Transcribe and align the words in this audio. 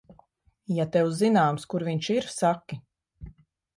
Ja 0.77 0.85
tev 0.95 1.11
zināms, 1.19 1.67
kur 1.73 1.85
viņš 1.91 2.09
ir, 2.17 2.31
saki. 2.39 2.81